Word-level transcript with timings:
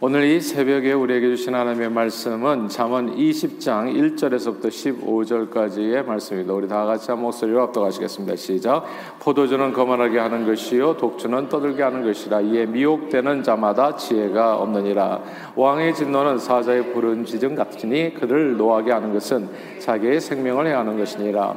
오늘 0.00 0.24
이 0.24 0.40
새벽에 0.40 0.92
우리에게 0.92 1.28
주신 1.28 1.54
하나님의 1.54 1.88
말씀은 1.88 2.68
잠언 2.68 3.14
20장 3.14 3.94
1절에서부터 3.94 4.66
15절까지의 4.66 6.04
말씀입니다. 6.04 6.52
우리 6.52 6.66
다 6.66 6.84
같이 6.84 7.12
한 7.12 7.20
목소리로 7.20 7.62
압도하시겠습니다. 7.62 8.34
시작. 8.34 8.84
포도주는 9.20 9.72
거만하게 9.72 10.18
하는 10.18 10.46
것이요 10.46 10.96
독주는 10.96 11.48
떠들게 11.48 11.80
하는 11.84 12.02
것이라 12.02 12.40
이에 12.40 12.66
미혹되는 12.66 13.44
자마다 13.44 13.94
지혜가 13.94 14.56
없느니라. 14.56 15.22
왕의 15.54 15.94
진노는 15.94 16.38
사자의 16.38 16.92
부른 16.92 17.24
지정 17.24 17.54
같으니 17.54 18.14
그를 18.14 18.56
노하게 18.56 18.90
하는 18.90 19.12
것은 19.12 19.48
자기의 19.78 20.20
생명을 20.20 20.66
해하는 20.66 20.98
것이니라. 20.98 21.54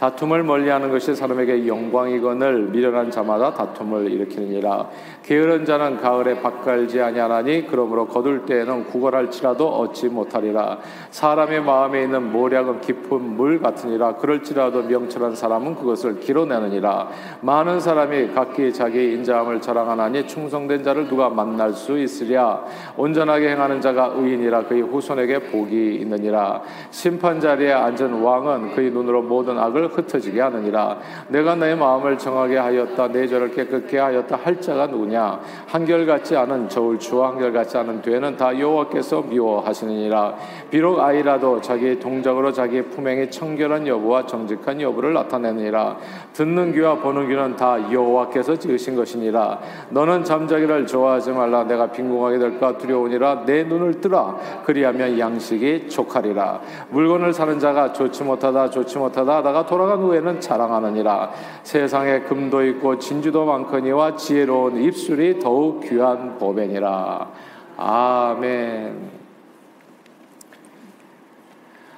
다툼을 0.00 0.44
멀리하는 0.44 0.90
것이 0.90 1.14
사람에게 1.14 1.66
영광이거늘 1.66 2.68
미련한 2.68 3.10
자마다 3.10 3.52
다툼을 3.52 4.10
일으키느니라. 4.10 4.88
게으른 5.22 5.66
자는 5.66 5.98
가을에 5.98 6.40
밭갈지 6.40 7.02
아니하나니 7.02 7.66
그러므로 7.66 8.06
거둘 8.06 8.46
때에는 8.46 8.86
구걸할지라도 8.86 9.68
얻지 9.68 10.08
못하리라. 10.08 10.78
사람의 11.10 11.62
마음에 11.64 12.04
있는 12.04 12.32
모략은 12.32 12.80
깊은 12.80 13.36
물 13.36 13.60
같으니라. 13.60 14.16
그럴지라도 14.16 14.84
명철한 14.84 15.36
사람은 15.36 15.74
그것을 15.74 16.20
기로내느니라. 16.20 17.08
많은 17.42 17.78
사람이 17.78 18.28
각기 18.28 18.72
자기 18.72 19.12
인자함을 19.12 19.60
자랑하나니 19.60 20.26
충성된 20.26 20.82
자를 20.82 21.08
누가 21.08 21.28
만날 21.28 21.74
수 21.74 21.98
있으랴. 21.98 22.64
온전하게 22.96 23.50
행하는 23.50 23.82
자가 23.82 24.14
의인이라 24.16 24.64
그의 24.64 24.80
후손에게 24.80 25.40
복이 25.50 25.96
있느니라. 25.96 26.62
심판 26.90 27.38
자리에 27.38 27.70
앉은 27.70 28.22
왕은 28.22 28.74
그의 28.74 28.92
눈으로 28.92 29.20
모든 29.20 29.58
악을 29.58 29.89
흩어지게 29.92 30.40
하느니라. 30.40 30.98
내가 31.28 31.54
내 31.54 31.74
마음을 31.74 32.18
정하게 32.18 32.56
하였다. 32.56 33.08
내 33.08 33.26
죄를 33.26 33.50
깨끗게 33.50 33.98
하였다. 33.98 34.36
할 34.36 34.60
자가 34.60 34.86
누구냐? 34.86 35.40
한결같지 35.66 36.36
않은 36.36 36.68
저울 36.68 36.98
주와 36.98 37.30
한결같지 37.30 37.76
않은 37.78 38.02
되는 38.02 38.36
다 38.36 38.58
여호와께서 38.58 39.22
미워하시느니라. 39.22 40.34
비록 40.70 41.00
아이라도 41.00 41.60
자기의 41.60 42.00
동작으로 42.00 42.52
자기의 42.52 42.84
품행의 42.84 43.30
청결한 43.30 43.86
여부와 43.86 44.26
정직한 44.26 44.80
여부를 44.80 45.12
나타내느니라. 45.12 45.96
듣는 46.32 46.72
귀와 46.72 46.96
보는 46.96 47.28
귀는 47.28 47.56
다 47.56 47.92
여호와께서 47.92 48.56
지으신 48.56 48.96
것이니라. 48.96 49.60
너는 49.90 50.24
잠자기를 50.24 50.86
좋아하지 50.86 51.32
말라. 51.32 51.64
내가 51.64 51.90
빈궁하게 51.90 52.38
될까 52.38 52.78
두려우니라. 52.78 53.44
내 53.46 53.64
눈을 53.64 54.00
뜨라. 54.00 54.36
그리하면 54.64 55.18
양식이 55.18 55.88
족하리라. 55.88 56.60
물건을 56.90 57.32
사는 57.32 57.58
자가 57.58 57.92
좋지 57.92 58.24
못하다 58.24 58.70
좋지 58.70 58.98
못하다 58.98 59.36
하다가 59.38 59.66
돌아 59.66 59.79
돌아간 59.80 60.00
후에는 60.00 60.40
자랑하느니라 60.42 61.32
세상에 61.62 62.20
금도 62.20 62.66
있고 62.66 62.98
진주도 62.98 63.46
많거니와 63.46 64.14
지혜로운 64.16 64.82
입술이 64.82 65.38
더욱 65.38 65.80
귀한 65.80 66.38
보배니라 66.38 67.30
아멘 67.78 69.20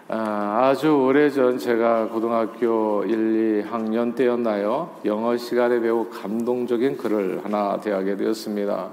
아, 0.07 0.75
주 0.79 0.95
오래전 0.95 1.59
제가 1.59 2.07
고등학교 2.09 3.03
1, 3.05 3.65
2학년 3.65 4.15
때였나요? 4.15 4.91
영어 5.07 5.37
시간에 5.37 5.81
배우 5.81 6.09
감동적인 6.11 6.99
글을 6.99 7.41
하나 7.43 7.81
대하게 7.81 8.17
되었습니다. 8.17 8.91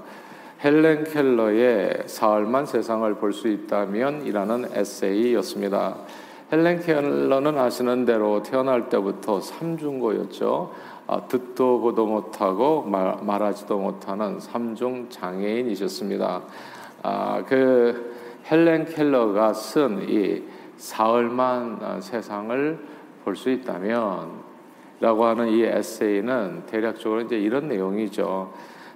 헬렌 0.64 1.04
켈러의 1.04 2.04
사흘만 2.06 2.64
세상을 2.64 3.14
볼 3.16 3.34
수 3.34 3.48
있다면 3.48 4.24
이라는 4.26 4.70
에세이였습니다. 4.72 5.96
헬렌 6.52 6.80
켈러는 6.80 7.58
아시는 7.58 8.04
대로 8.04 8.42
태어날 8.42 8.88
때부터 8.88 9.40
삼중고였죠. 9.40 10.72
아, 11.06 11.22
듣도 11.28 11.80
보도 11.80 12.06
못하고 12.06 12.82
말, 12.82 13.16
말하지도 13.22 13.78
못하는 13.78 14.40
삼중 14.40 15.08
장애인이셨습니다. 15.10 16.42
아, 17.02 17.44
그 17.46 18.14
헬렌 18.50 18.84
켈러가 18.86 19.52
쓴 19.52 20.08
이 20.08 20.42
사흘만 20.76 21.78
아, 21.82 22.00
세상을 22.00 22.78
볼 23.24 23.36
수 23.36 23.50
있다면 23.50 24.40
라고 24.98 25.24
하는 25.24 25.48
이 25.48 25.62
에세이는 25.62 26.64
대략적으로 26.66 27.22
이제 27.22 27.38
이런 27.38 27.68
내용이죠. 27.68 28.52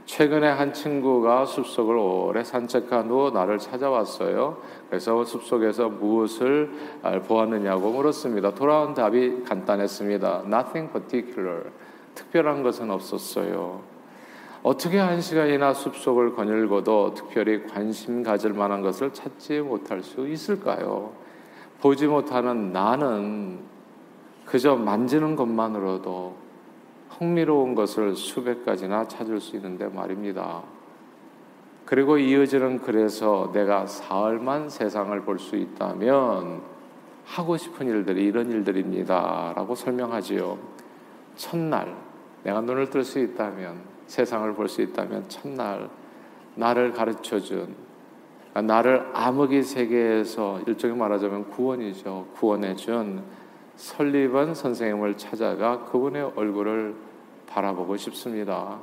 최근에 0.06 0.46
한 0.46 0.72
친구가 0.72 1.46
숲속을 1.46 1.96
오래 1.96 2.44
산책한 2.44 3.08
후 3.08 3.30
나를 3.32 3.58
찾아왔어요. 3.58 4.58
그래서 4.88 5.24
숲속에서 5.24 5.88
무엇을 5.88 6.70
보았느냐고 7.26 7.90
물었습니다. 7.90 8.54
돌아온 8.54 8.94
답이 8.94 9.44
간단했습니다. 9.44 10.42
Nothing 10.46 10.92
particular. 10.92 11.70
특별한 12.14 12.62
것은 12.62 12.90
없었어요. 12.90 13.80
어떻게 14.62 14.98
한 14.98 15.20
시간이나 15.20 15.74
숲속을 15.74 16.34
거닐고도 16.34 17.14
특별히 17.14 17.66
관심 17.66 18.22
가질 18.22 18.52
만한 18.52 18.82
것을 18.82 19.12
찾지 19.12 19.60
못할 19.60 20.02
수 20.02 20.28
있을까요? 20.28 21.12
보지 21.80 22.06
못하는 22.06 22.72
나는 22.72 23.60
그저 24.46 24.76
만지는 24.76 25.36
것만으로도 25.36 26.43
흥미로운 27.18 27.74
것을 27.74 28.14
수백 28.16 28.64
가지나 28.64 29.06
찾을 29.06 29.40
수 29.40 29.56
있는데 29.56 29.88
말입니다. 29.88 30.62
그리고 31.84 32.18
이어지는 32.18 32.80
그래서 32.80 33.50
내가 33.52 33.86
사흘만 33.86 34.70
세상을 34.70 35.20
볼 35.22 35.38
수 35.38 35.56
있다면 35.56 36.62
하고 37.24 37.56
싶은 37.56 37.86
일들이 37.86 38.24
이런 38.24 38.50
일들입니다. 38.50 39.52
라고 39.56 39.74
설명하지요. 39.74 40.58
첫날, 41.36 41.94
내가 42.42 42.60
눈을 42.60 42.90
뜰 42.90 43.02
수 43.02 43.18
있다면, 43.18 43.80
세상을 44.06 44.52
볼 44.54 44.68
수 44.68 44.82
있다면, 44.82 45.28
첫날, 45.28 45.88
나를 46.54 46.92
가르쳐 46.92 47.40
준, 47.40 47.74
나를 48.54 49.10
암흑의 49.14 49.62
세계에서 49.62 50.60
일종의 50.66 50.96
말하자면 50.96 51.50
구원이죠. 51.50 52.28
구원해 52.34 52.76
준 52.76 53.22
설리번 53.76 54.54
선생님을 54.54 55.16
찾아가 55.16 55.84
그분의 55.84 56.32
얼굴을 56.36 56.94
바라보고 57.46 57.96
싶습니다. 57.96 58.78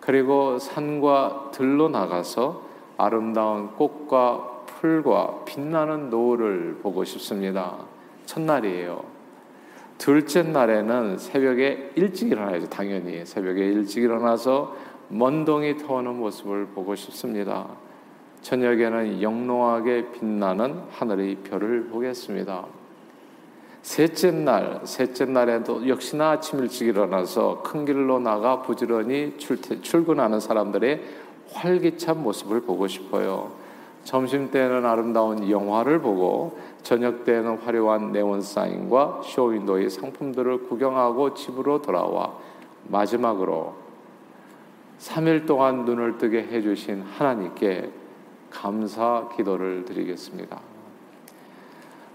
그리고 0.00 0.58
산과 0.58 1.50
들로 1.52 1.88
나가서 1.88 2.62
아름다운 2.96 3.72
꽃과 3.72 4.64
풀과 4.66 5.44
빛나는 5.44 6.10
노을을 6.10 6.78
보고 6.82 7.04
싶습니다. 7.04 7.76
첫날이에요. 8.26 9.04
둘째 9.98 10.42
날에는 10.42 11.18
새벽에 11.18 11.92
일찍 11.94 12.32
일어나야죠. 12.32 12.68
당연히 12.68 13.24
새벽에 13.24 13.64
일찍 13.64 14.02
일어나서 14.02 14.74
먼동이 15.08 15.76
터오는 15.76 16.16
모습을 16.16 16.66
보고 16.66 16.96
싶습니다. 16.96 17.68
저녁에는 18.40 19.22
영롱하게 19.22 20.10
빛나는 20.10 20.82
하늘의 20.90 21.36
별을 21.44 21.86
보겠습니다. 21.86 22.81
셋째 23.82 24.30
날, 24.30 24.80
셋째 24.84 25.24
날에도 25.24 25.88
역시나 25.88 26.30
아침 26.30 26.60
일찍 26.60 26.86
일어나서 26.86 27.62
큰 27.62 27.84
길로 27.84 28.20
나가 28.20 28.62
부지런히 28.62 29.36
출근하는 29.38 30.38
사람들의 30.38 31.02
활기찬 31.52 32.22
모습을 32.22 32.62
보고 32.62 32.86
싶어요. 32.86 33.50
점심 34.04 34.50
때는 34.50 34.84
아름다운 34.86 35.48
영화를 35.50 36.00
보고 36.00 36.58
저녁 36.82 37.24
때는 37.24 37.58
화려한 37.58 38.12
네온 38.12 38.40
사인과 38.40 39.22
쇼윈도의 39.24 39.90
상품들을 39.90 40.68
구경하고 40.68 41.34
집으로 41.34 41.82
돌아와 41.82 42.36
마지막으로 42.88 43.74
3일 44.98 45.46
동안 45.46 45.84
눈을 45.84 46.18
뜨게 46.18 46.42
해주신 46.42 47.02
하나님께 47.02 47.90
감사 48.50 49.28
기도를 49.36 49.84
드리겠습니다. 49.84 50.60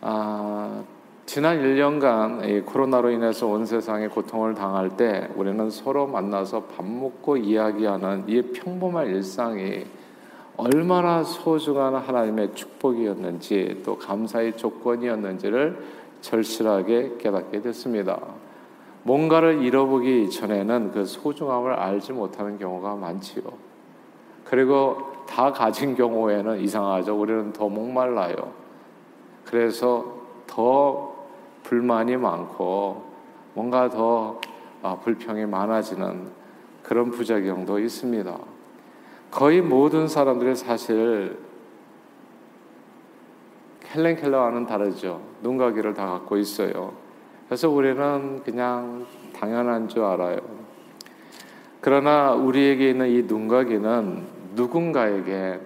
아, 0.02 0.84
지난 1.28 1.62
1년간 1.62 2.66
코로나로 2.66 3.12
인해서 3.12 3.48
온 3.48 3.66
세상에 3.66 4.08
고통을 4.08 4.54
당할 4.54 4.96
때 4.96 5.28
우리는 5.36 5.70
서로 5.70 6.08
만나서 6.08 6.64
밥 6.64 6.86
먹고 6.86 7.36
이야기하는 7.36 8.24
이 8.28 8.42
평범한 8.42 9.08
일상이 9.08 9.86
얼마나 10.56 11.26
소중한 11.26 11.96
하나님의 11.96 12.56
축복이었는지 12.56 13.82
또 13.84 13.98
감사의 13.98 14.56
조건이었는지를 14.56 15.78
절실하게 16.22 17.18
깨닫게 17.18 17.62
됐습니다. 17.62 18.22
뭔가를 19.04 19.64
잃어보기 19.64 20.30
전에는 20.30 20.94
그 20.94 21.04
소중함을 21.04 21.74
알지 21.74 22.14
못하는 22.14 22.58
경우가 22.58 22.96
많지요. 22.96 23.44
그리고 24.46 25.12
다 25.28 25.52
가진 25.52 25.94
경우에는 25.94 26.62
이상하죠. 26.62 27.20
우리는 27.20 27.52
더 27.52 27.68
목말라요. 27.68 28.54
그래서 29.44 30.16
더 30.48 31.17
불만이 31.68 32.16
많고 32.16 33.04
뭔가 33.54 33.90
더 33.90 34.40
아, 34.82 34.96
불평이 35.04 35.46
많아지는 35.48 36.30
그런 36.82 37.12
부작용도 37.12 37.80
있습니다. 37.80 38.38
거의 39.30 39.62
모든 39.62 40.08
사람들이 40.08 40.56
사실 40.56 41.38
헬렌 43.94 44.16
켈러와는 44.16 44.66
다르죠. 44.66 45.22
눈과 45.44 45.74
귀를 45.74 45.94
다 45.94 46.06
갖고 46.06 46.38
있어요. 46.38 46.94
그래서 47.48 47.70
우리는 47.70 48.42
그냥 48.44 49.06
당연한 49.36 49.90
줄 49.90 50.04
알아요. 50.04 50.38
그러나 51.82 52.32
우리에게 52.32 52.92
있는 52.92 53.10
이 53.10 53.24
눈과 53.24 53.64
귀는 53.64 54.26
누군가에게 54.56 55.60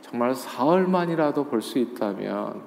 정말 0.00 0.34
사흘만이라도 0.34 1.44
볼 1.44 1.62
수 1.62 1.78
있다면 1.78 2.62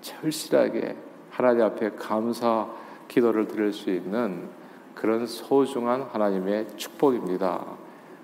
절실하게 0.00 0.96
하나님 1.42 1.64
앞에 1.64 1.90
감사 1.98 2.68
기도를 3.08 3.48
드릴 3.48 3.72
수 3.72 3.90
있는 3.90 4.48
그런 4.94 5.26
소중한 5.26 6.02
하나님의 6.12 6.68
축복입니다. 6.76 7.64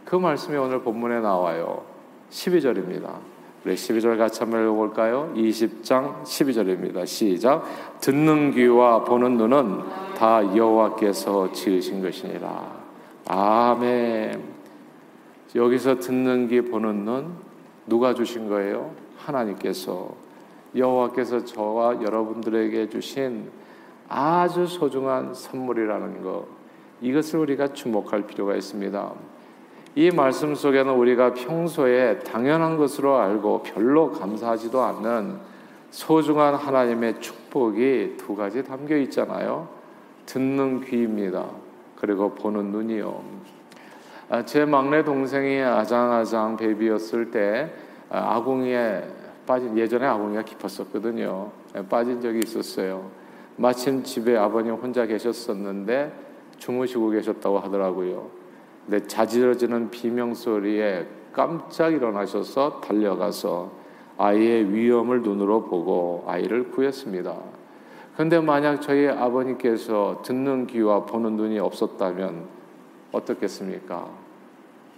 그 0.05 0.15
말씀이 0.15 0.56
오늘 0.56 0.82
본문에 0.82 1.19
나와요. 1.19 1.82
12절입니다. 2.31 3.17
우리 3.65 3.75
12절 3.75 4.17
같이 4.19 4.38
한번 4.38 4.62
읽어볼까요? 4.62 5.32
20장 5.35 6.23
12절입니다. 6.23 7.05
시작. 7.06 7.65
듣는 8.00 8.53
귀와 8.53 9.03
보는 9.03 9.37
눈은 9.37 9.81
다 10.17 10.56
여호와께서 10.56 11.50
지으신 11.50 12.00
것이니라. 12.00 12.79
아멘. 13.26 14.44
여기서 15.56 15.99
듣는 15.99 16.47
귀 16.47 16.61
보는 16.61 17.05
눈 17.05 17.32
누가 17.88 18.14
주신 18.14 18.49
거예요? 18.49 18.93
하나님께서 19.17 20.28
여호와께서 20.75 21.44
저와 21.44 22.03
여러분들에게 22.03 22.88
주신 22.88 23.50
아주 24.09 24.67
소중한 24.67 25.35
선물이라는 25.35 26.23
것 26.23 26.47
이것을 27.00 27.41
우리가 27.41 27.73
주목할 27.73 28.26
필요가 28.26 28.55
있습니다. 28.55 29.12
이 29.94 30.11
말씀 30.11 30.55
속에는 30.55 30.93
우리가 30.93 31.35
평소에 31.35 32.20
당연한 32.20 32.76
것으로 32.76 33.17
알고 33.17 33.62
별로 33.62 34.12
감사하지도 34.12 34.81
않는 34.82 35.38
소중한 35.91 36.55
하나님의 36.55 37.21
축복이 37.21 38.17
두 38.17 38.37
가지 38.37 38.62
담겨 38.62 38.97
있잖아요. 38.97 39.69
듣는 40.26 40.82
귀입니다. 40.82 41.47
그리고 41.97 42.35
보는 42.35 42.67
눈이요. 42.67 43.23
아, 44.31 44.44
제 44.44 44.67
막내 44.67 45.03
동생이 45.03 45.62
아장아장 45.62 46.59
베비였을 46.59 47.31
때 47.31 47.73
아, 48.11 48.37
아궁이에 48.37 49.05
빠진 49.49 49.79
예전에 49.79 50.05
아궁이가 50.06 50.43
깊었었거든요. 50.43 51.50
예, 51.75 51.83
빠진 51.87 52.21
적이 52.21 52.41
있었어요. 52.41 53.11
마침 53.56 54.03
집에 54.03 54.37
아버님 54.37 54.75
혼자 54.75 55.06
계셨었는데 55.06 56.12
주무시고 56.59 57.09
계셨다고 57.11 57.59
하더라고요. 57.59 58.31
근데 58.85 59.06
자지러지는 59.06 59.91
비명 59.91 60.35
소리에 60.35 61.06
깜짝 61.33 61.95
일어나셔서 61.95 62.83
달려가서 62.83 63.73
아이의 64.19 64.73
위험을 64.73 65.23
눈으로 65.23 65.65
보고 65.65 66.25
아이를 66.27 66.71
구했습니다. 66.71 67.35
그런데 68.15 68.41
만약 68.41 68.83
저희 68.83 69.09
아버님께서 69.09 70.21
듣는 70.25 70.67
귀와 70.67 71.06
보는 71.06 71.37
눈이 71.37 71.59
없었다면 71.59 72.45
어떻겠습니까? 73.12 74.09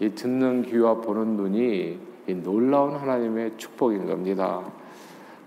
이 0.00 0.08
듣는 0.10 0.62
귀와 0.62 0.94
보는 1.02 1.36
눈이 1.36 1.58
이 1.58 2.09
놀라운 2.26 2.94
하나님의 2.94 3.52
축복인 3.56 4.06
겁니다. 4.06 4.62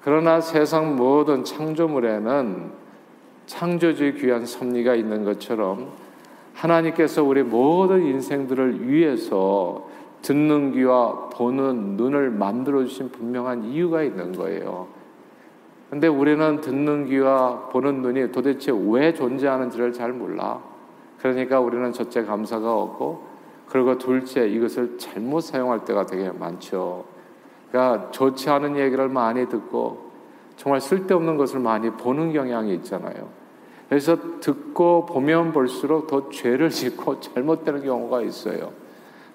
그러나 0.01 0.41
세상 0.41 0.95
모든 0.95 1.43
창조물에는 1.43 2.71
창조주의 3.45 4.15
귀한 4.15 4.45
섭리가 4.45 4.95
있는 4.95 5.23
것처럼 5.23 5.91
하나님께서 6.53 7.23
우리 7.23 7.43
모든 7.43 8.03
인생들을 8.03 8.87
위해서 8.87 9.87
듣는 10.21 10.71
귀와 10.73 11.29
보는 11.29 11.97
눈을 11.97 12.31
만들어 12.31 12.83
주신 12.85 13.09
분명한 13.09 13.65
이유가 13.65 14.03
있는 14.03 14.31
거예요. 14.33 14.87
근데 15.89 16.07
우리는 16.07 16.61
듣는 16.61 17.05
귀와 17.05 17.69
보는 17.69 18.01
눈이 18.01 18.31
도대체 18.31 18.71
왜 18.73 19.13
존재하는지를 19.13 19.93
잘 19.93 20.11
몰라. 20.11 20.59
그러니까 21.19 21.59
우리는 21.59 21.91
첫째 21.93 22.23
감사가 22.23 22.73
없고 22.73 23.32
그리고 23.73 23.97
둘째 23.97 24.47
이것을 24.47 24.99
잘못 24.99 25.41
사용할 25.41 25.83
때가 25.83 26.05
되게 26.05 26.29
많죠. 26.29 27.05
그러니까 27.71 28.11
좋지 28.11 28.47
않은 28.51 28.77
얘기를 28.77 29.09
많이 29.09 29.49
듣고 29.49 30.11
정말 30.57 30.79
쓸데없는 30.79 31.37
것을 31.37 31.59
많이 31.59 31.89
보는 31.89 32.33
경향이 32.33 32.71
있잖아요. 32.75 33.29
그래서 33.89 34.15
듣고 34.39 35.07
보면 35.07 35.53
볼수록 35.53 36.05
더 36.05 36.29
죄를 36.29 36.69
짓고 36.71 37.19
잘못되는 37.19 37.83
경우가 37.83 38.21
있어요. 38.21 38.73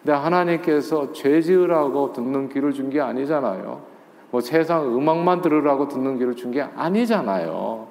근데 0.04 0.12
하나님께서 0.12 1.12
죄 1.12 1.40
지으라고 1.42 2.12
듣는 2.12 2.48
귀를 2.48 2.72
준 2.72 2.90
게 2.90 3.00
아니잖아요. 3.00 3.82
뭐 4.30 4.40
세상 4.40 4.84
음악만 4.96 5.42
들으라고 5.42 5.88
듣는 5.88 6.16
귀를 6.16 6.36
준 6.36 6.52
게 6.52 6.62
아니잖아요. 6.62 7.88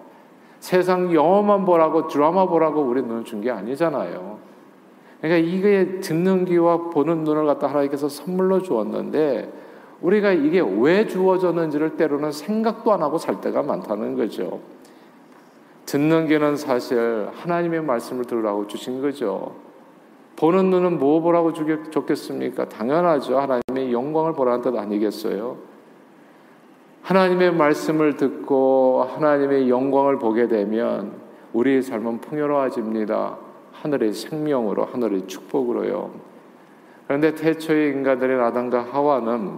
세상 0.62 1.14
영화만 1.14 1.66
보라고 1.66 2.08
드라마 2.08 2.46
보라고 2.46 2.84
우리 2.84 3.02
눈을 3.02 3.26
준 3.26 3.42
게 3.42 3.52
아니잖아요. 3.52 4.38
그러니까 5.22 5.48
이게 5.48 6.00
듣는 6.00 6.46
귀와 6.46 6.90
보는 6.90 7.24
눈을 7.24 7.46
갖다 7.46 7.68
하나님께서 7.68 8.08
선물로 8.08 8.62
주었는데 8.62 9.52
우리가 10.02 10.32
이게 10.32 10.62
왜 10.62 11.08
주어졌는지를 11.08 11.98
때로는 11.98 12.32
생각도 12.32 12.94
안 12.94 13.02
하고 13.02 13.18
살 13.18 13.42
때가 13.42 13.64
많다는 13.64 14.16
거죠. 14.16 14.60
듣는 15.86 16.28
귀는 16.28 16.56
사실 16.56 17.30
하나님의 17.34 17.82
말씀을 17.82 18.26
들으라고 18.26 18.68
주신 18.68 19.02
거죠. 19.02 19.56
보는 20.36 20.70
눈은 20.70 21.00
뭐 21.00 21.20
보라고 21.22 21.52
좋겠습니까? 21.54 22.70
당연하죠. 22.70 23.40
하나님의 23.40 23.92
영광을 23.92 24.34
보라는 24.34 24.62
뜻 24.62 24.78
아니겠어요? 24.78 25.58
하나님의 27.02 27.54
말씀을 27.56 28.18
듣고 28.18 29.08
하나님의 29.16 29.70
영광을 29.70 30.20
보게 30.20 30.48
되면 30.48 31.14
우리의 31.54 31.82
삶은 31.82 32.20
풍요로워집니다. 32.20 33.47
하늘의 33.82 34.14
생명으로, 34.14 34.86
하늘의 34.86 35.28
축복으로요. 35.28 36.12
그런데 37.08 37.34
태초의 37.36 37.92
인간들의 37.92 38.42
아담과 38.42 38.88
하와는 38.92 39.58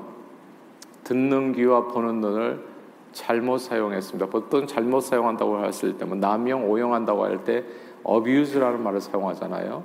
듣는 1.04 1.54
귀와 1.54 1.88
보는 1.88 2.22
눈을 2.22 2.64
잘못 3.12 3.58
사용했습니다. 3.58 4.28
보통 4.28 4.68
잘못 4.68 5.02
사용한다고 5.02 5.66
했을 5.66 5.98
때, 5.98 6.06
뭐 6.06 6.16
남용, 6.16 6.70
오용한다고 6.70 7.24
할 7.24 7.44
때 7.44 7.64
어뷰즈라는 8.04 8.82
말을 8.84 9.02
사용하잖아요. 9.02 9.84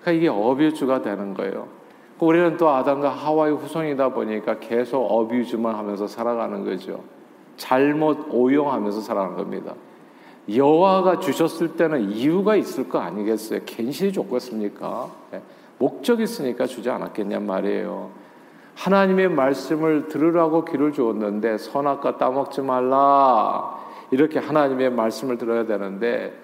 그러니까 0.00 0.12
이게 0.12 0.28
어뷰즈가 0.28 1.02
되는 1.02 1.34
거예요. 1.34 1.68
우리는 2.20 2.56
또 2.56 2.70
아담과 2.70 3.08
하와의 3.10 3.56
후손이다 3.56 4.10
보니까 4.10 4.58
계속 4.58 5.04
어뷰즈만 5.04 5.74
하면서 5.74 6.06
살아가는 6.06 6.64
거죠. 6.64 7.02
잘못 7.56 8.28
오용하면서 8.30 9.00
살아가는 9.00 9.36
겁니다. 9.36 9.74
여호와가 10.54 11.20
주셨을 11.20 11.76
때는 11.76 12.10
이유가 12.10 12.56
있을 12.56 12.88
거 12.88 12.98
아니겠어요? 12.98 13.60
괜시리 13.66 14.12
줬겠습니까? 14.12 15.10
네. 15.32 15.42
목적 15.78 16.20
있으니까 16.20 16.66
주지 16.66 16.88
않았겠냔 16.88 17.44
말이에요. 17.44 18.10
하나님의 18.76 19.30
말씀을 19.30 20.08
들으라고 20.08 20.64
귀를 20.64 20.92
주었는데 20.92 21.58
선악과 21.58 22.18
따먹지 22.18 22.60
말라 22.60 23.74
이렇게 24.10 24.38
하나님의 24.38 24.90
말씀을 24.90 25.38
들어야 25.38 25.66
되는데 25.66 26.34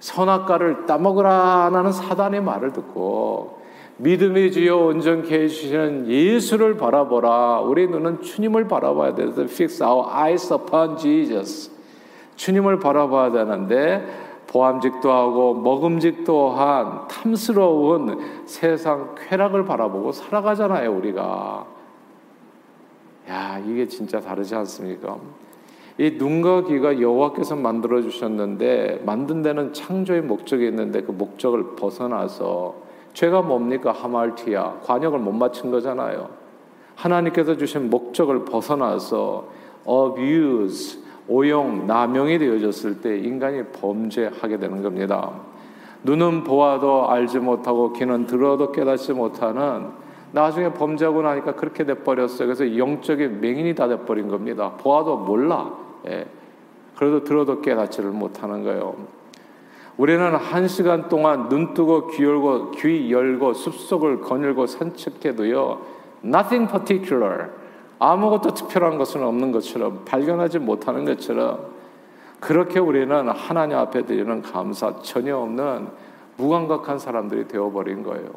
선악과를 0.00 0.86
따먹으라는 0.86 1.92
사단의 1.92 2.42
말을 2.42 2.72
듣고 2.72 3.62
믿음의 3.98 4.50
주여 4.50 4.78
온전케 4.78 5.42
해주시는 5.42 6.08
예수를 6.08 6.76
바라보라. 6.76 7.60
우리 7.60 7.86
눈은 7.86 8.22
주님을 8.22 8.66
바라봐야 8.66 9.14
돼. 9.14 9.24
Fix 9.44 9.82
our 9.82 10.08
eyes 10.10 10.52
upon 10.52 10.96
Jesus. 10.96 11.70
주님을 12.36 12.78
바라봐야 12.78 13.30
되는데 13.30 14.06
보암직도 14.48 15.10
하고 15.10 15.54
먹음직도 15.54 16.50
한 16.50 17.08
탐스러운 17.08 18.44
세상 18.44 19.14
쾌락을 19.16 19.64
바라보고 19.64 20.12
살아가잖아요, 20.12 20.94
우리가. 20.94 21.66
야, 23.30 23.58
이게 23.66 23.86
진짜 23.86 24.20
다르지 24.20 24.54
않습니까? 24.54 25.16
이 25.98 26.16
눈과 26.18 26.64
귀가 26.64 27.00
여호와께서 27.00 27.56
만들어 27.56 28.02
주셨는데 28.02 29.02
만든 29.04 29.42
데는 29.42 29.72
창조의 29.72 30.22
목적이 30.22 30.66
있는데 30.68 31.02
그 31.02 31.12
목적을 31.12 31.76
벗어나서 31.76 32.74
죄가 33.12 33.42
뭡니까? 33.42 33.92
하말티야. 33.92 34.80
관역을 34.84 35.18
못 35.18 35.32
맞춘 35.32 35.70
거잖아요. 35.70 36.30
하나님께서 36.94 37.56
주신 37.56 37.90
목적을 37.90 38.44
벗어나서 38.44 39.48
abuse 39.86 41.01
오용, 41.32 41.86
남용이 41.86 42.38
되어졌을 42.38 43.00
때 43.00 43.18
인간이 43.18 43.64
범죄하게 43.64 44.58
되는 44.58 44.82
겁니다. 44.82 45.30
눈은 46.04 46.44
보아도 46.44 47.08
알지 47.08 47.38
못하고 47.38 47.94
귀는 47.94 48.26
들어도 48.26 48.70
깨닫지 48.70 49.14
못하는 49.14 49.88
나중에 50.32 50.74
범죄하고 50.74 51.22
나니까 51.22 51.54
그렇게 51.54 51.84
돼버렸어요. 51.84 52.48
그래서 52.48 52.76
영적인 52.76 53.40
맹인이 53.40 53.74
다 53.74 53.88
돼버린 53.88 54.28
겁니다. 54.28 54.72
보아도 54.78 55.16
몰라. 55.16 55.72
예. 56.06 56.26
그래도 56.96 57.24
들어도 57.24 57.62
깨닫지를 57.62 58.10
못하는 58.10 58.62
거예요. 58.62 58.94
우리는 59.96 60.34
한 60.34 60.68
시간 60.68 61.08
동안 61.08 61.48
눈 61.48 61.72
뜨고 61.72 62.08
귀 62.08 62.24
열고 62.24 62.72
귀 62.72 63.10
열고 63.10 63.54
숲속을 63.54 64.20
거닐고 64.20 64.66
산책해도요. 64.66 65.80
Nothing 66.24 66.70
particular. 66.70 67.61
아무것도 68.02 68.54
특별한 68.54 68.98
것은 68.98 69.22
없는 69.22 69.52
것처럼 69.52 70.04
발견하지 70.04 70.58
못하는 70.58 71.04
것처럼 71.04 71.72
그렇게 72.40 72.80
우리는 72.80 73.28
하나님 73.28 73.78
앞에 73.78 74.06
드리는 74.06 74.42
감사 74.42 75.00
전혀 75.02 75.36
없는 75.36 75.86
무감각한 76.36 76.98
사람들이 76.98 77.46
되어버린 77.46 78.02
거예요. 78.02 78.28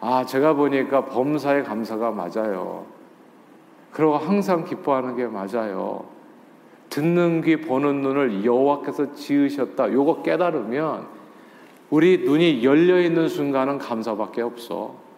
아, 0.00 0.24
제가 0.26 0.54
보니까 0.54 1.04
범사의 1.04 1.62
감사가 1.62 2.10
맞아요. 2.10 2.86
그리고 3.92 4.16
항상 4.16 4.64
기뻐하는 4.64 5.14
게 5.14 5.28
맞아요. 5.28 6.06
듣는 6.88 7.42
귀 7.42 7.60
보는 7.60 8.02
눈을 8.02 8.44
여호와께서 8.44 9.14
지으셨다. 9.14 9.92
요거 9.92 10.22
깨달으면 10.22 11.06
우리 11.90 12.24
눈이 12.24 12.64
열려 12.64 13.00
있는 13.00 13.28
순간은 13.28 13.78
감사밖에 13.78 14.42
없어. 14.42 15.09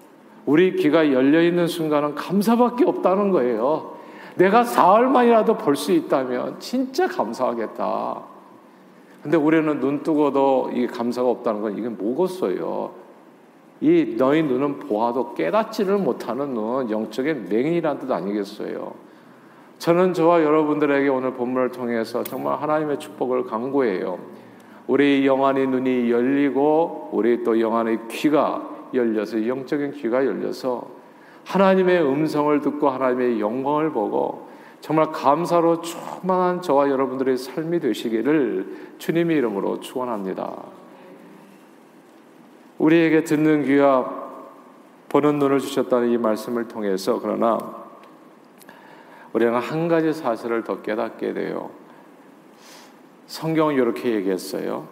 우리 0.46 0.74
귀가 0.76 1.12
열려 1.12 1.40
있는 1.42 1.66
순간은 1.66 2.14
감사밖에 2.14 2.84
없다는 2.84 3.30
거예요. 3.30 3.92
내가 4.36 4.64
사흘만이라도 4.64 5.58
볼 5.58 5.76
수 5.76 5.92
있다면 5.92 6.58
진짜 6.58 7.06
감사하겠다. 7.06 8.22
근데 9.22 9.36
우리는 9.36 9.78
눈 9.78 10.02
뜨고도 10.02 10.70
이 10.74 10.86
감사가 10.86 11.28
없다는 11.28 11.60
건 11.60 11.78
이게 11.78 11.88
뭐겠어요? 11.88 12.90
이 13.80 14.14
너희 14.16 14.42
눈은 14.42 14.80
보아도 14.80 15.34
깨닫지를 15.34 15.98
못하는 15.98 16.54
눈, 16.54 16.90
영적인 16.90 17.48
맹인이라는 17.48 18.00
뜻 18.00 18.10
아니겠어요? 18.10 18.94
저는 19.78 20.14
저와 20.14 20.42
여러분들에게 20.42 21.08
오늘 21.08 21.34
본문을 21.34 21.70
통해서 21.70 22.22
정말 22.22 22.60
하나님의 22.60 22.98
축복을 22.98 23.44
강구해요. 23.44 24.18
우리 24.86 25.26
영안의 25.26 25.66
눈이 25.66 26.10
열리고 26.10 27.10
우리 27.12 27.42
또 27.42 27.60
영안의 27.60 28.00
귀가 28.08 28.71
열려서 28.94 29.46
영적인 29.46 29.92
귀가 29.92 30.24
열려서 30.24 31.02
하나님의 31.44 32.02
음성을 32.02 32.60
듣고 32.60 32.88
하나님의 32.90 33.40
영광을 33.40 33.90
보고 33.90 34.48
정말 34.80 35.12
감사로 35.12 35.80
충만한 35.80 36.60
저와 36.60 36.90
여러분들의 36.90 37.36
삶이 37.36 37.80
되시기를 37.80 38.94
주님의 38.98 39.36
이름으로 39.38 39.80
축원합니다. 39.80 40.56
우리에게 42.78 43.22
듣는 43.22 43.64
귀와 43.64 44.22
보는 45.08 45.38
눈을 45.38 45.60
주셨다는 45.60 46.10
이 46.10 46.18
말씀을 46.18 46.66
통해서 46.66 47.20
그러나 47.20 47.58
우리는 49.32 49.54
한 49.54 49.88
가지 49.88 50.12
사실을 50.12 50.64
더 50.64 50.82
깨닫게 50.82 51.32
돼요. 51.32 51.70
성경은 53.26 53.74
이렇게 53.74 54.14
얘기했어요. 54.14 54.88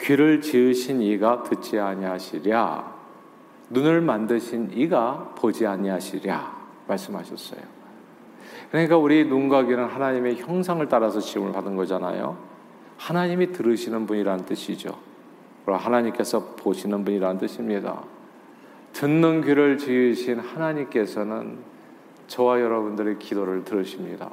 귀를 0.00 0.40
지으신 0.40 1.02
이가 1.02 1.42
듣지 1.42 1.78
아니하시랴. 1.78 2.93
눈을 3.74 4.00
만드신 4.00 4.70
이가 4.74 5.34
보지 5.36 5.66
아니하시랴. 5.66 6.64
말씀하셨어요. 6.86 7.60
그러니까 8.70 8.96
우리 8.96 9.24
눈과 9.24 9.64
귀는 9.64 9.84
하나님의 9.84 10.36
형상을 10.36 10.86
따라서 10.88 11.20
지음을 11.20 11.52
받은 11.52 11.76
거잖아요. 11.76 12.36
하나님이 12.96 13.52
들으시는 13.52 14.06
분이라는 14.06 14.46
뜻이죠. 14.46 14.96
그리고 15.64 15.78
하나님께서 15.78 16.54
보시는 16.56 17.04
분이라는 17.04 17.38
뜻입니다. 17.38 18.02
듣는 18.92 19.42
귀를 19.42 19.78
지으신 19.78 20.38
하나님께서는 20.38 21.58
저와 22.26 22.60
여러분들의 22.60 23.18
기도를 23.18 23.64
들으십니다. 23.64 24.30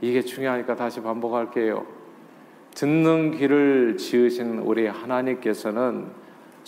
이게 0.00 0.22
중요하니까 0.22 0.76
다시 0.76 1.02
반복할게요. 1.02 1.84
듣는 2.74 3.32
귀를 3.36 3.96
지으신 3.96 4.58
우리 4.58 4.86
하나님께서는 4.86 6.06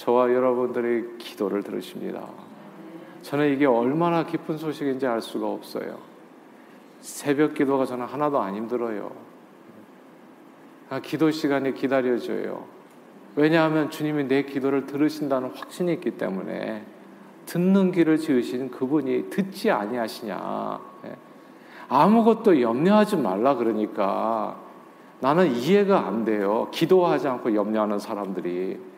저와 0.01 0.33
여러분들의 0.33 1.19
기도를 1.19 1.63
들으십니다. 1.63 2.27
저는 3.21 3.53
이게 3.53 3.67
얼마나 3.67 4.25
기쁜 4.25 4.57
소식인지 4.57 5.07
알 5.07 5.21
수가 5.21 5.47
없어요. 5.47 5.99
새벽 7.01 7.53
기도가 7.53 7.85
저는 7.85 8.07
하나도 8.07 8.41
안 8.41 8.55
힘들어요. 8.55 9.11
아, 10.89 11.01
기도 11.01 11.31
시간이 11.31 11.75
기다려져요. 11.75 12.65
왜냐하면 13.37 13.91
주님이 13.91 14.25
내 14.25 14.45
기도를 14.45 14.87
들으신다는 14.87 15.51
확신이 15.51 15.93
있기 15.93 16.13
때문에 16.13 16.83
듣는 17.45 17.93
귀를 17.93 18.17
지으신 18.17 18.71
그분이 18.71 19.29
듣지 19.29 19.71
아니하시냐. 19.71 20.81
예. 21.05 21.17
아무것도 21.91 22.63
염려하지 22.63 23.19
말라 23.19 23.55
그러니까 23.55 24.59
나는 25.21 25.55
이해가 25.55 26.07
안 26.07 26.25
돼요. 26.25 26.69
기도하지 26.71 27.29
않고 27.29 27.55
염려하는 27.55 27.99
사람들이 27.99 28.90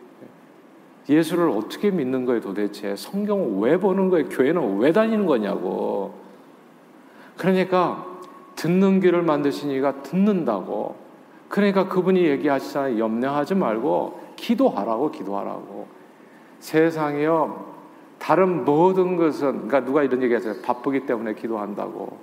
예수를 1.09 1.49
어떻게 1.51 1.91
믿는 1.91 2.25
거예요 2.25 2.41
도대체? 2.41 2.95
성경을 2.97 3.59
왜 3.61 3.77
보는 3.79 4.09
거예요? 4.09 4.29
교회는 4.29 4.79
왜 4.79 4.93
다니는 4.93 5.27
거냐고. 5.27 6.15
그러니까 7.37 8.07
듣는 8.55 9.01
귀를 9.01 9.23
만드신 9.23 9.71
이가 9.71 10.03
듣는다고. 10.03 10.97
그러니까 11.49 11.89
그분이 11.89 12.25
얘기하시잖아요. 12.25 12.99
염려하지 12.99 13.55
말고 13.57 14.21
기도하라고 14.37 15.11
기도하라고. 15.11 15.87
세상이요. 16.61 17.73
다른 18.19 18.65
모든 18.65 19.17
것은 19.17 19.69
그러니까 19.69 19.85
누가 19.85 20.03
이런 20.05 20.23
얘기 20.23 20.33
하세요. 20.33 20.55
바쁘기 20.63 21.07
때문에 21.07 21.35
기도한다고. 21.35 22.17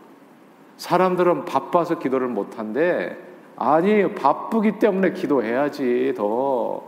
사람들은 0.77 1.43
바빠서 1.43 1.99
기도를 1.99 2.27
못 2.29 2.57
한대. 2.57 3.17
아니, 3.57 4.15
바쁘기 4.15 4.79
때문에 4.79 5.11
기도해야지 5.11 6.13
더. 6.15 6.81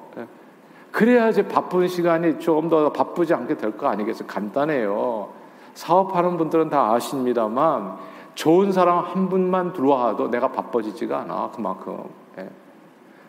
그래야지 0.92 1.48
바쁜 1.48 1.88
시간이 1.88 2.40
조금 2.40 2.70
더 2.70 2.92
바쁘지 2.92 3.34
않게 3.34 3.58
될 3.58 3.72
거 3.78 3.88
아니겠어요? 3.88 4.28
간단해요. 4.28 5.30
사업하는 5.74 6.38
분들은 6.38 6.70
다 6.70 6.92
아십니다만 6.94 7.96
좋은 8.36 8.72
사람 8.72 9.00
한 9.00 9.30
분만 9.30 9.74
들어와도 9.74 10.30
내가 10.30 10.50
바빠지지가 10.52 11.20
않아 11.22 11.52
그만큼. 11.54 12.04
예. 12.38 12.50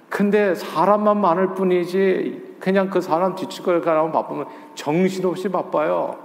근데 0.09 0.55
사람만 0.55 1.21
많을 1.21 1.55
뿐이지 1.55 2.57
그냥 2.61 2.91
그 2.91 3.01
사람 3.01 3.35
뒤치걸 3.35 3.81
가면 3.81 4.13
바쁘면 4.13 4.47
정신없이 4.75 5.49
바빠요. 5.49 6.17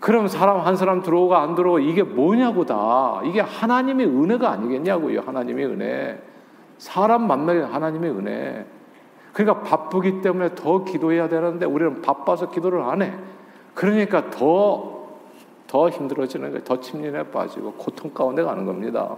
그럼 0.00 0.28
사람 0.28 0.60
한 0.60 0.76
사람 0.76 1.02
들어오고 1.02 1.34
안 1.34 1.54
들어오고 1.54 1.80
이게 1.80 2.02
뭐냐고 2.02 2.64
다. 2.64 3.20
이게 3.24 3.40
하나님의 3.40 4.06
은혜가 4.06 4.50
아니겠냐고요. 4.50 5.20
하나님의 5.20 5.66
은혜. 5.66 6.22
사람 6.78 7.26
만나기 7.26 7.60
하나님의 7.60 8.10
은혜. 8.10 8.66
그러니까 9.38 9.62
바쁘기 9.62 10.20
때문에 10.20 10.56
더 10.56 10.82
기도해야 10.82 11.28
되는데 11.28 11.64
우리는 11.64 12.02
바빠서 12.02 12.50
기도를 12.50 12.82
안 12.82 13.02
해. 13.02 13.14
그러니까 13.72 14.30
더, 14.30 15.10
더 15.68 15.88
힘들어지는 15.88 16.50
거예요. 16.50 16.64
더 16.64 16.80
침륜에 16.80 17.22
빠지고 17.30 17.74
고통 17.74 18.10
가운데 18.12 18.42
가는 18.42 18.66
겁니다. 18.66 19.16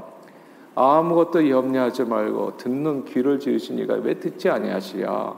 아무것도 0.74 1.48
염려하지 1.48 2.04
말고 2.04 2.58
듣는 2.58 3.06
귀를 3.06 3.38
지으신 3.38 3.78
이가 3.78 3.94
왜 3.94 4.18
듣지 4.18 4.50
아니하시랴. 4.50 5.34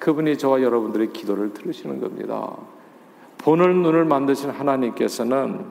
그분이 0.00 0.38
저와 0.38 0.60
여러분들의 0.60 1.12
기도를 1.12 1.54
들으시는 1.54 2.00
겁니다. 2.00 2.50
보는 3.38 3.80
눈을 3.82 4.06
만드신 4.06 4.50
하나님께서는 4.50 5.66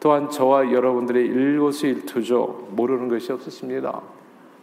또한 0.00 0.30
저와 0.30 0.72
여러분들의 0.72 1.24
일거수일투족 1.26 2.70
모르는 2.74 3.08
것이 3.08 3.30
없으십니다. 3.30 4.02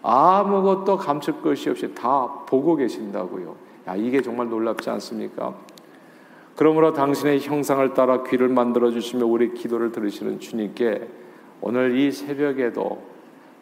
아무것도 0.03 0.97
감출 0.97 1.41
것이 1.41 1.69
없이 1.69 1.93
다 1.93 2.27
보고 2.45 2.75
계신다고요. 2.75 3.55
야, 3.87 3.95
이게 3.95 4.21
정말 4.21 4.49
놀랍지 4.49 4.89
않습니까? 4.89 5.53
그러므로 6.55 6.93
당신의 6.93 7.39
형상을 7.41 7.93
따라 7.93 8.23
귀를 8.23 8.47
만들어 8.49 8.91
주시며 8.91 9.25
우리 9.25 9.53
기도를 9.53 9.91
들으시는 9.91 10.39
주님께 10.39 11.07
오늘 11.61 11.97
이 11.97 12.11
새벽에도 12.11 13.01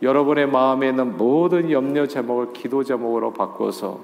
여러분의 0.01 0.47
마음에 0.47 0.89
있는 0.89 1.17
모든 1.17 1.71
염려 1.71 2.07
제목을 2.07 2.53
기도 2.53 2.83
제목으로 2.83 3.33
바꿔서 3.33 4.01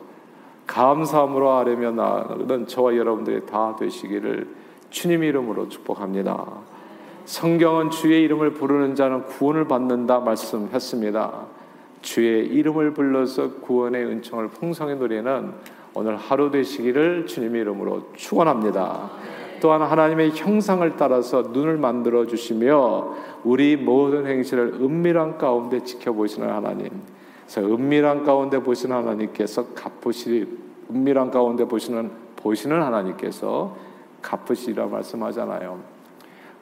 감사함으로 0.68 1.52
아뢰며 1.52 1.92
나는 1.92 2.68
저와 2.68 2.96
여러분들이 2.96 3.46
다 3.46 3.76
되시기를 3.78 4.48
주님 4.90 5.24
이름으로 5.24 5.70
축복합니다. 5.70 6.46
성경은 7.26 7.90
주의 7.92 8.24
이름을 8.24 8.54
부르는 8.54 8.96
자는 8.96 9.26
구원을 9.26 9.68
받는다 9.68 10.20
말씀했습니다. 10.20 11.32
주의 12.06 12.46
이름을 12.46 12.94
불러서 12.94 13.56
구원의 13.62 14.06
은총을 14.06 14.50
풍성히 14.50 14.96
누리는 14.96 15.52
오늘 15.96 16.16
하루 16.16 16.52
되시기를 16.52 17.26
주님의 17.26 17.62
이름으로 17.62 18.12
축원합니다. 18.16 19.10
또한 19.60 19.82
하나님의 19.82 20.32
형상을 20.36 20.96
따라서 20.98 21.42
눈을 21.42 21.78
만들어 21.78 22.28
주시며 22.28 23.16
우리 23.44 23.76
모든 23.76 24.28
행실을 24.28 24.76
은밀한 24.80 25.40
가운데 25.40 25.84
지켜보시는 25.84 26.48
하나님. 26.48 26.90
그래서 27.44 27.62
은밀한 27.62 28.24
가운데 28.24 28.60
보시는 28.60 28.96
하나님께서 28.96 29.74
갚으시 29.74 30.48
은밀한 30.92 31.32
가운데 31.32 31.66
보시는 31.66 32.12
보시는 32.36 32.84
하나님께서 32.84 33.76
갚으시리라 34.22 34.86
말씀하잖아요. 34.86 35.95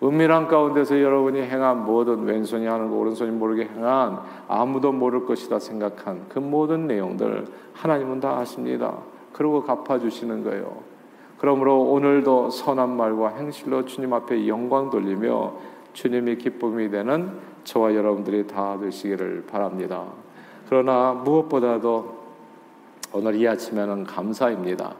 은밀한 0.03 0.49
가운데서 0.49 1.01
여러분이 1.01 1.41
행한 1.41 1.85
모든 1.85 2.25
왼손이 2.25 2.65
하는 2.65 2.89
거 2.89 2.97
오른손이 2.97 3.31
모르게 3.31 3.65
행한 3.65 4.19
아무도 4.49 4.91
모를 4.91 5.25
것이다 5.25 5.59
생각한 5.59 6.25
그 6.27 6.39
모든 6.39 6.87
내용들 6.87 7.45
하나님은 7.73 8.19
다 8.19 8.37
아십니다. 8.37 8.97
그리고 9.31 9.63
갚아주시는 9.63 10.43
거예요. 10.43 10.77
그러므로 11.37 11.81
오늘도 11.81 12.49
선한 12.49 12.95
말과 12.95 13.29
행실로 13.29 13.85
주님 13.85 14.13
앞에 14.13 14.47
영광 14.47 14.89
돌리며 14.89 15.53
주님이 15.93 16.37
기쁨이 16.37 16.89
되는 16.89 17.31
저와 17.63 17.95
여러분들이 17.95 18.45
다 18.47 18.77
되시기를 18.79 19.45
바랍니다. 19.49 20.05
그러나 20.67 21.13
무엇보다도 21.13 22.23
오늘 23.13 23.35
이 23.35 23.47
아침에는 23.47 24.05
감사입니다. 24.05 24.95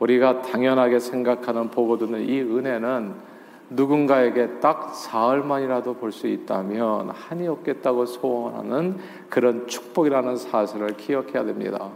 우리가 0.00 0.42
당연하게 0.42 0.98
생각하는 0.98 1.70
보고 1.70 1.96
듣는 1.96 2.28
이 2.28 2.40
은혜는 2.40 3.14
누군가에게 3.70 4.60
딱 4.60 4.94
사흘만이라도 4.94 5.94
볼 5.94 6.12
수 6.12 6.26
있다면 6.26 7.10
한이 7.10 7.48
없겠다고 7.48 8.06
소원하는 8.06 8.98
그런 9.28 9.66
축복이라는 9.66 10.36
사실을 10.36 10.96
기억해야 10.96 11.44
됩니다. 11.44 11.90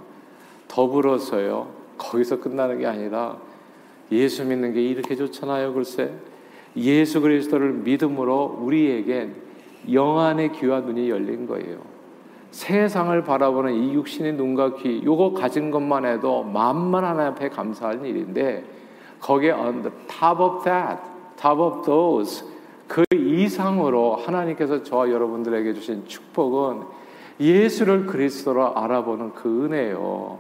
더불어서요, 0.68 1.68
거기서 1.96 2.40
끝나는 2.40 2.78
게 2.78 2.86
아니라 2.86 3.36
예수 4.10 4.44
믿는 4.44 4.72
게 4.72 4.82
이렇게 4.82 5.14
좋잖아요, 5.14 5.74
글쎄. 5.74 6.12
예수 6.76 7.20
그리스도를 7.20 7.72
믿음으로 7.72 8.58
우리에게 8.60 9.30
영안의 9.92 10.52
귀와 10.52 10.80
눈이 10.80 11.08
열린 11.08 11.46
거예요. 11.46 11.78
세상을 12.50 13.22
바라보는 13.22 13.74
이 13.74 13.94
육신의 13.94 14.32
눈과 14.34 14.74
귀, 14.76 15.02
요거 15.04 15.34
가진 15.34 15.70
것만 15.70 16.04
해도 16.04 16.42
만만 16.42 17.04
하나님 17.04 17.32
앞에 17.32 17.48
감사할 17.48 18.04
일인데, 18.04 18.64
거기에 19.20 19.52
on 19.52 19.82
the 19.82 19.92
top 20.08 20.42
of 20.42 20.64
that, 20.64 21.00
top 21.40 21.60
of 21.60 21.84
those, 21.84 22.44
그 22.86 23.04
이상으로 23.14 24.16
하나님께서 24.16 24.82
저와 24.82 25.10
여러분들에게 25.10 25.74
주신 25.74 26.06
축복은 26.06 26.82
예수를 27.38 28.06
그리스도로 28.06 28.76
알아보는 28.76 29.32
그 29.32 29.64
은혜요. 29.64 30.38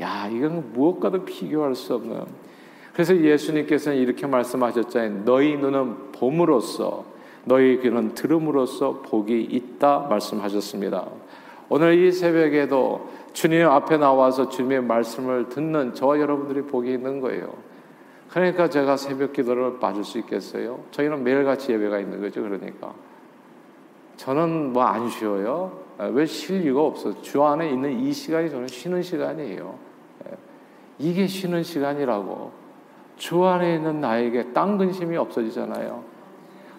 야, 0.00 0.28
이건 0.28 0.72
무엇과도 0.72 1.24
비교할 1.24 1.74
수 1.74 1.94
없는. 1.94 2.24
그래서 2.92 3.16
예수님께서는 3.16 3.98
이렇게 3.98 4.26
말씀하셨잖아요. 4.26 5.24
너희 5.24 5.56
눈은 5.56 6.12
봄으로써, 6.12 7.04
너희 7.44 7.80
귀는 7.80 8.14
들음으로써 8.14 9.00
복이 9.02 9.42
있다 9.42 10.06
말씀하셨습니다. 10.10 11.06
오늘 11.68 11.98
이 11.98 12.12
새벽에도 12.12 13.08
주님 13.32 13.66
앞에 13.66 13.96
나와서 13.96 14.50
주님의 14.50 14.82
말씀을 14.82 15.48
듣는 15.48 15.94
저와 15.94 16.20
여러분들이 16.20 16.62
복이 16.62 16.92
있는 16.92 17.20
거예요. 17.20 17.71
그러니까 18.32 18.68
제가 18.68 18.96
새벽 18.96 19.34
기도를 19.34 19.78
빠질 19.78 20.04
수 20.04 20.18
있겠어요? 20.18 20.80
저희는 20.90 21.22
매일같이 21.22 21.70
예배가 21.72 21.98
있는 21.98 22.20
거죠. 22.22 22.42
그러니까. 22.42 22.94
저는 24.16 24.72
뭐 24.72 24.84
안 24.84 25.08
쉬어요. 25.10 25.80
아, 25.98 26.06
왜쉴 26.06 26.62
이유가 26.62 26.82
없어. 26.82 27.20
주 27.20 27.44
안에 27.44 27.68
있는 27.68 28.00
이 28.00 28.10
시간이 28.12 28.50
저는 28.50 28.68
쉬는 28.68 29.02
시간이에요. 29.02 29.78
예. 30.26 30.36
이게 30.98 31.26
쉬는 31.26 31.62
시간이라고. 31.62 32.52
주 33.16 33.44
안에 33.44 33.74
있는 33.76 34.00
나에게 34.00 34.52
땅 34.54 34.78
근심이 34.78 35.14
없어지잖아요. 35.16 36.02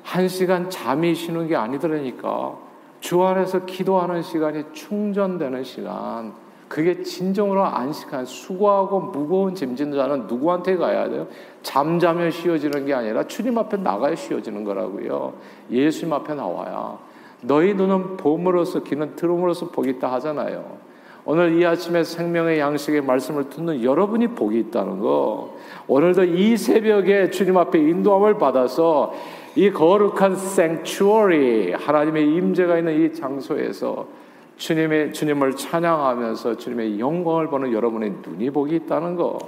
한 0.02 0.28
시간 0.28 0.72
잠이 0.72 1.14
쉬는 1.14 1.48
게 1.48 1.56
아니더라니까. 1.56 2.58
주 3.00 3.24
안에서 3.24 3.66
기도하는 3.66 4.24
시간이 4.24 4.66
충전되는 4.74 5.64
시간. 5.64 6.34
그게 6.68 7.04
진정으로 7.04 7.64
안식한 7.66 8.26
수고하고 8.26 9.00
무거운 9.00 9.56
짐진 9.56 9.94
자는 9.94 10.28
누구한테 10.28 10.76
가야 10.78 11.10
돼요? 11.10 11.28
잠자면 11.62 12.32
쉬어지는 12.32 12.86
게 12.86 12.94
아니라 12.94 13.28
주님 13.28 13.58
앞에 13.58 13.78
나가야 13.78 14.16
쉬어지는 14.16 14.64
거라고요. 14.64 15.34
예수님 15.70 16.14
앞에 16.14 16.34
나와야. 16.34 16.98
너희 17.42 17.74
눈은 17.74 18.18
봄으로서 18.18 18.84
귀는 18.84 19.16
들음으로써 19.16 19.70
복이 19.70 19.92
있다 19.92 20.12
하잖아요. 20.14 20.78
오늘 21.26 21.60
이 21.60 21.66
아침에 21.66 22.04
생명의 22.04 22.60
양식의 22.60 23.02
말씀을 23.02 23.50
듣는 23.50 23.84
여러분이 23.84 24.30
복이 24.30 24.60
있다는 24.60 25.00
거. 25.00 25.56
오늘도 25.88 26.26
이 26.26 26.58
새벽에 26.58 27.30
주님 27.30 27.58
앞에 27.58 27.80
인도함을 27.80 28.38
받아서 28.38 29.14
이 29.56 29.72
거룩한 29.72 30.36
생츄어리 30.36 31.74
하나님의 31.74 32.28
임재가 32.28 32.80
있는 32.80 33.02
이 33.02 33.14
장소에서 33.14 34.08
주님의 34.58 35.14
주님을 35.14 35.56
찬양하면서 35.56 36.58
주님의 36.58 37.00
영광을 37.00 37.48
보는 37.48 37.74
여러분의 37.74 38.16
눈이 38.26 38.52
복이 38.52 38.76
있다는 38.76 39.16
것. 39.16 39.40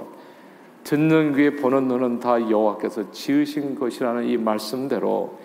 듣는 0.84 1.34
귀에 1.34 1.56
보는 1.56 1.88
눈은 1.88 2.20
다 2.20 2.40
여호와께서 2.40 3.10
지으신 3.10 3.78
것이라는 3.78 4.24
이 4.24 4.36
말씀대로 4.36 5.38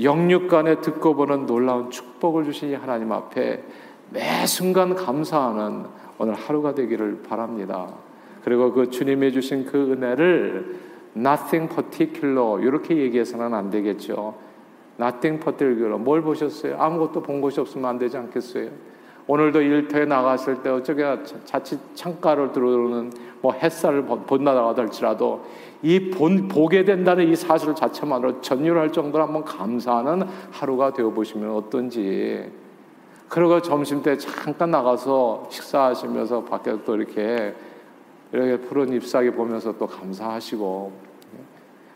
영육간에 0.00 0.80
듣고 0.80 1.14
보는 1.14 1.46
놀라운 1.46 1.90
축복을 1.90 2.44
주신 2.44 2.74
하나님 2.74 3.12
앞에 3.12 3.62
매 4.10 4.46
순간 4.46 4.94
감사하는 4.94 5.86
오늘 6.18 6.34
하루가 6.34 6.74
되기를 6.74 7.22
바랍니다. 7.22 7.94
그리고 8.44 8.72
그 8.72 8.90
주님이 8.90 9.32
주신 9.32 9.64
그 9.64 9.92
은혜를 9.92 10.76
nothing 11.16 11.72
particular 11.74 12.62
이렇게 12.62 12.96
얘기해서는 12.96 13.54
안 13.54 13.70
되겠죠. 13.70 14.34
nothing 15.00 15.42
particular 15.42 15.98
뭘 15.98 16.22
보셨어요? 16.22 16.76
아무것도 16.78 17.22
본 17.22 17.40
것이 17.40 17.60
없으면 17.60 17.88
안 17.88 17.98
되지 17.98 18.16
않겠어요? 18.16 18.68
오늘도 19.26 19.60
일터에 19.60 20.04
나갔을 20.04 20.62
때 20.62 20.70
어쩌게 20.70 21.04
자칫 21.44 21.78
창가를 21.94 22.52
들어오는 22.52 23.12
뭐 23.40 23.52
햇살을 23.52 24.02
본다고 24.02 24.72
할지라도 24.72 25.44
이 25.82 26.10
본, 26.10 26.48
보게 26.48 26.84
된다는 26.84 27.28
이 27.28 27.36
사실 27.36 27.74
자체만으로 27.74 28.40
전율할 28.40 28.92
정도로 28.92 29.24
한번 29.24 29.44
감사하는 29.44 30.22
하루가 30.50 30.92
되어 30.92 31.10
보시면 31.10 31.50
어떤지. 31.54 32.50
그리고 33.28 33.60
점심 33.62 34.02
때 34.02 34.16
잠깐 34.16 34.70
나가서 34.70 35.48
식사하시면서 35.50 36.44
밖에 36.44 36.76
또 36.84 36.96
이렇게 36.96 37.54
이렇게 38.32 38.58
푸른 38.58 38.92
잎사귀 38.92 39.30
보면서 39.30 39.76
또 39.76 39.86
감사하시고, 39.86 40.92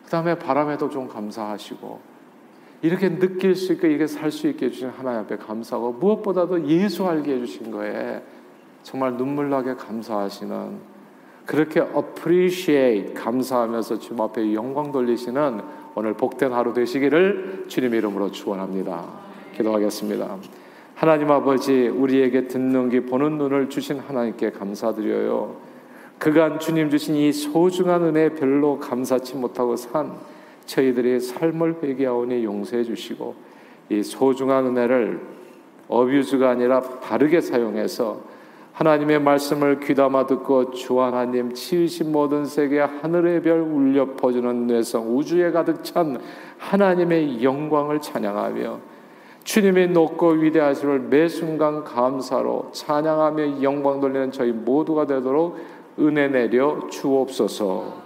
그 0.05 0.11
다음에 0.11 0.39
바람에도 0.39 0.91
좀 0.91 1.09
감사하시고, 1.09 2.16
이렇게 2.83 3.19
느낄 3.19 3.55
수 3.55 3.73
있게 3.73 3.89
이렇게 3.89 4.07
살 4.07 4.31
수 4.31 4.49
있게 4.49 4.67
해주신 4.67 4.89
하나님 4.89 5.21
앞에 5.21 5.37
감사하고 5.37 5.93
무엇보다도 5.93 6.67
예수 6.69 7.07
알게 7.07 7.35
해주신 7.35 7.71
거에 7.71 8.23
정말 8.83 9.17
눈물 9.17 9.51
나게 9.51 9.75
감사하시는 9.75 10.97
그렇게 11.47 11.81
appreciate 11.81 13.15
감사하면서 13.15 13.99
주님 13.99 14.21
앞에 14.21 14.53
영광 14.55 14.93
돌리시는 14.93 15.61
오늘 15.95 16.15
복된 16.15 16.53
하루 16.53 16.75
되시기를 16.75 17.65
주님 17.69 17.95
이름으로 17.95 18.31
축원합니다. 18.31 19.05
기도하겠습니다. 19.57 20.37
하나님 20.95 21.31
아버지 21.31 21.89
우리에게 21.89 22.49
듣는 22.49 22.91
귀 22.91 23.01
보는 23.01 23.39
눈을 23.39 23.69
주신 23.69 23.99
하나님께 24.01 24.51
감사드려요. 24.51 25.57
그간 26.19 26.59
주님 26.59 26.91
주신 26.91 27.15
이 27.17 27.33
소중한 27.33 28.03
은혜 28.03 28.31
별로 28.31 28.79
감사치 28.79 29.37
못하고 29.37 29.77
산 29.77 30.13
저희들의 30.67 31.21
삶을 31.21 31.77
회개하오니 31.83 32.45
용서해 32.45 32.85
주시고 32.85 33.35
이 33.91 34.03
소중한 34.03 34.67
은혜를 34.67 35.21
어뷰즈가 35.89 36.51
아니라 36.51 36.81
바르게 36.81 37.41
사용해서 37.41 38.21
하나님의 38.73 39.21
말씀을 39.21 39.81
귀담아 39.81 40.27
듣고 40.27 40.73
주 40.73 41.01
하나님 41.01 41.55
치으신 41.55 42.13
모든 42.13 42.45
세계 42.45 42.81
하늘의 42.81 43.43
별 43.43 43.61
울려 43.61 44.15
퍼주는 44.17 44.67
뇌성 44.67 45.17
우주에 45.17 45.51
가득 45.51 45.83
찬 45.83 46.21
하나님의 46.59 47.43
영광을 47.43 48.01
찬양하며 48.01 48.97
주님의 49.45 49.91
높고 49.91 50.31
위대하심을 50.31 50.99
매 51.09 51.29
순간 51.29 51.85
감사로 51.85 52.71
찬양하며 52.73 53.63
영광 53.63 54.01
돌리는 54.01 54.33
저희 54.33 54.51
모두가 54.51 55.07
되도록 55.07 55.57
은혜 55.99 56.29
내려 56.29 56.87
주옵소서. 56.91 58.06